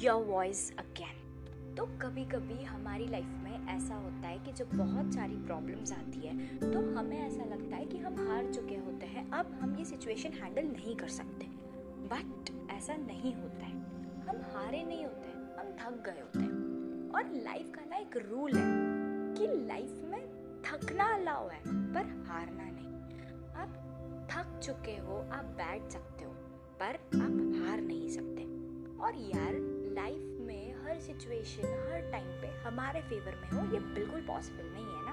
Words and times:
Your 0.00 0.24
voice 0.24 0.76
again 0.78 1.74
तो 1.74 1.84
कभी 2.02 2.24
कभी 2.24 2.64
हमारी 2.64 3.06
लाइफ 3.06 3.24
में 3.24 3.66
ऐसा 3.68 3.94
होता 3.94 4.28
है 4.28 4.38
कि 4.38 4.52
जब 4.52 4.68
बहुत 4.74 5.12
सारी 5.14 5.36
प्रॉब्लम्स 5.36 5.92
आती 5.92 6.20
है 6.20 6.56
तो 6.72 6.80
हमें 6.96 7.16
ऐसा 7.18 7.44
लगता 7.44 7.76
है 7.76 7.84
कि 7.84 7.98
हम 7.98 8.28
हार 8.28 8.52
चुके 8.52 8.76
होते 8.76 9.06
हैं, 9.06 9.30
अब 9.30 9.58
हम 9.60 9.76
ये 9.78 9.84
सिचुएशन 9.84 10.32
हैंडल 10.32 10.66
नहीं 10.66 10.96
कर 10.96 11.08
सकते। 11.08 11.46
बट 12.12 12.50
ऐसा 12.70 12.96
नहीं 12.96 13.34
होता 13.34 13.66
है। 13.66 13.72
हम 14.28 14.40
हारे 14.54 14.82
नहीं 14.84 15.04
होते, 15.04 15.28
हम 15.60 15.72
थक 15.72 16.02
गए 16.06 16.20
होते 16.20 16.38
हैं। 16.38 17.10
और 17.10 17.32
लाइफ 17.34 17.72
का 17.74 17.84
ना 17.84 17.96
एक 17.96 18.16
रूल 18.16 18.56
है 18.56 18.66
कि 19.34 19.66
लाइफ 19.66 20.02
में 20.04 20.62
थकना 20.62 21.04
अलाउ 21.04 21.48
है, 21.48 21.60
पर 21.94 22.24
हारना 22.28 22.64
नहीं। 22.64 22.94
आप 23.54 24.28
थक 24.32 24.58
चुके 24.58 24.96
हो, 24.96 25.16
आप 25.32 25.44
बैठ 25.44 25.90
सकते 25.90 26.24
हो, 26.24 26.32
पर 26.82 26.94
आप 27.16 27.66
हार 27.66 27.80
नहीं 27.80 28.08
सकते। 28.08 28.42
और 28.98 29.14
यार 29.14 29.77
हर 30.98 31.04
सिचुएशन 31.04 31.62
हर 31.62 32.10
टाइम 32.12 32.26
पे 32.26 32.46
हमारे 32.46 33.00
फेवर 33.00 33.34
में 33.34 33.50
हो, 33.50 33.74
ये 33.74 33.80
बिल्कुल 33.80 34.20
पॉसिबल 34.20 34.64
नहीं 34.64 34.84
है 34.84 35.06
ना। 35.06 35.12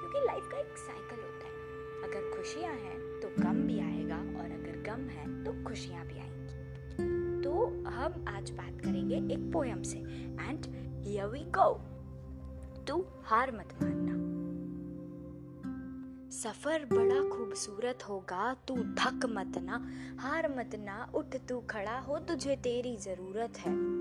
क्योंकि 0.00 0.26
लाइफ 0.26 0.48
का 0.52 0.58
एक 0.58 0.78
साइकिल 0.78 1.18
होता 1.18 1.46
है। 1.46 1.54
अगर 2.02 2.36
खुशियाँ 2.36 2.74
हैं 2.74 3.20
तो 3.20 3.42
गम 3.42 3.62
भी 3.62 3.80
आएगा 3.80 4.16
और 4.16 4.44
अगर 4.44 4.82
गम 4.86 5.08
है 5.08 5.44
तो 5.44 5.68
खुशियाँ 5.68 6.06
भी 6.06 6.18
आएँगी। 6.18 7.42
तो 7.42 7.66
हम 7.86 8.24
आज 8.28 8.50
बात 8.50 8.80
करेंगे 8.80 9.34
एक 9.34 9.52
पोयम 9.52 9.82
से। 9.82 9.98
एंड 10.44 10.66
वी 11.32 11.44
गो 11.58 11.74
तू 12.84 13.06
हार 13.24 13.52
मत 13.52 13.78
मानना। 13.82 14.14
सफ़र 16.30 16.84
बड़ा 16.84 17.36
खूबसूरत 17.36 17.98
होगा, 18.08 18.54
तू 18.54 18.74
धक 18.76 19.20
मत 19.24 19.58
ना। 19.58 19.90
हार 20.18 20.48
मत 20.58 20.70
ना, 20.74 21.10
उठ 21.14 21.36
तू 21.48 21.60
खड़ा 21.60 21.98
हो, 21.98 22.18
तुझे 22.18 22.56
तेरी 22.56 22.96
ज़रूरत 22.96 23.58
है। 23.58 23.94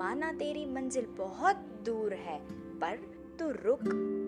माना 0.00 0.32
तेरी 0.32 0.66
मंजिल 0.66 1.06
बहुत 1.06 1.56
दूर 1.56 2.12
है, 2.14 2.38
पर 2.78 2.96
तू 3.38 3.50
रुक, 3.50 3.80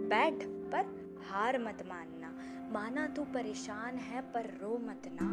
बैठ, 0.09 0.34
पर 0.42 0.84
हार 1.31 1.59
मत 1.59 1.78
मानना। 1.89 2.33
माना 2.73 3.06
तू 3.06 3.25
परेशान 3.25 3.97
है, 3.97 4.20
पर 4.20 4.47
रो 4.62 4.78
मत 4.78 5.03
ना। 5.23 5.28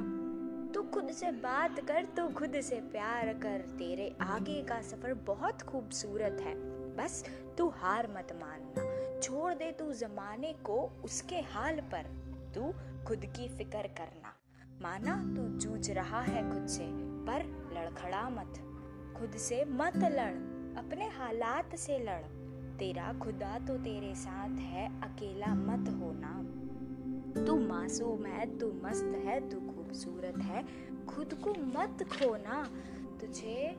तू 0.73 0.83
खुद 0.83 1.11
से 1.11 1.31
बात 1.31 1.79
कर, 1.79 2.05
तू 2.05 2.27
खुद 2.27 2.61
से 2.61 2.75
प्यार 2.75 3.33
कर। 3.33 3.61
तेरे 3.61 4.15
आगे 4.21 4.63
का 4.63 4.81
सफ़र 4.81 5.13
बहुत 5.13 5.61
खूबसूरत 5.61 6.37
है, 6.41 6.55
बस 6.95 7.25
तू 7.57 7.69
हार 7.69 8.07
मत 8.07 8.27
मानना। 8.41 9.19
छोड़ 9.19 9.53
दे 9.53 9.71
तू 9.71 9.91
जमाने 9.93 10.53
को 10.53 10.91
उसके 11.03 11.35
हाल 11.35 11.75
पर, 11.75 12.03
तू 12.55 12.73
खुद 13.07 13.25
की 13.25 13.47
फ़िक्र 13.57 13.87
करना। 13.87 14.33
माना 14.81 15.15
तू 15.35 15.59
जूझ 15.59 15.91
रहा 15.91 16.21
है 16.21 16.49
खुद 16.49 16.67
से, 16.67 16.87
पर 17.25 17.45
लड़खड़ा 17.73 18.29
मत। 18.29 18.65
खुद 19.19 19.31
से 19.31 19.65
मत 19.65 19.95
लड़, 19.95 20.35
अपने 20.77 21.05
हालात 21.07 21.75
से 21.75 21.99
लड़। 21.99 22.21
तेरा 22.77 23.13
खुदा 23.13 23.59
तो 23.59 23.77
तेरे 23.77 24.15
साथ 24.15 24.49
है, 24.49 25.01
अकेला 25.01 25.53
मत 25.55 25.89
होना। 25.89 26.31
तू 27.45 27.55
मासूम 27.59 28.25
है, 28.25 28.57
तू 28.57 28.71
मस्त 28.83 29.21
है, 29.25 29.49
तू 29.49 29.59
खूबसूरत 29.59 30.37
है, 30.37 30.63
खुद 31.05 31.33
को 31.33 31.51
मत 31.51 32.03
खोना। 32.03 32.69
तुझे 33.21 33.77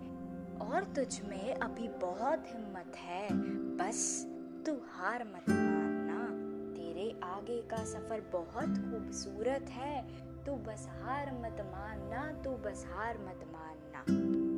और 0.60 0.84
तुझ 0.96 1.20
में 1.22 1.54
अभी 1.54 1.88
बहुत 1.88 2.44
हिम्मत 2.46 2.92
है, 2.96 3.28
बस 3.76 4.26
तू 4.66 4.72
हार 4.72 5.24
मत 5.24 5.50
मानना। 5.50 6.28
तेरे 6.74 7.20
आगे 7.24 7.62
का 7.62 7.84
सफ़र 7.84 8.20
बहुत 8.32 8.78
खूबसूरत 8.78 9.66
है, 9.70 10.02
तू 10.44 10.52
बस 10.52 10.88
हार 10.90 11.32
मत 11.32 11.60
मानना, 11.60 12.32
तू 12.42 12.50
बस 12.50 12.86
हार 12.94 13.18
मत 13.18 13.52
मानना। 13.52 14.49